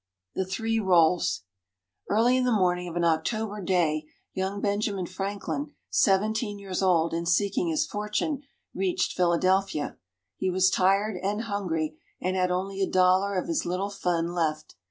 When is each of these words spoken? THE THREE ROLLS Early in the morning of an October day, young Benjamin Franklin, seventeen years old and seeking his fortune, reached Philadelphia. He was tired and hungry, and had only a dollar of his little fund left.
THE 0.33 0.45
THREE 0.45 0.79
ROLLS 0.79 1.41
Early 2.09 2.35
in 2.35 2.43
the 2.43 2.51
morning 2.51 2.87
of 2.87 2.95
an 2.95 3.03
October 3.03 3.61
day, 3.61 4.05
young 4.33 4.59
Benjamin 4.59 5.05
Franklin, 5.05 5.73
seventeen 5.91 6.57
years 6.57 6.81
old 6.81 7.13
and 7.13 7.29
seeking 7.29 7.67
his 7.67 7.85
fortune, 7.85 8.41
reached 8.73 9.13
Philadelphia. 9.15 9.97
He 10.37 10.49
was 10.49 10.71
tired 10.71 11.19
and 11.21 11.41
hungry, 11.43 11.99
and 12.19 12.35
had 12.35 12.49
only 12.49 12.81
a 12.81 12.89
dollar 12.89 13.35
of 13.37 13.47
his 13.47 13.63
little 13.63 13.91
fund 13.91 14.33
left. 14.33 14.73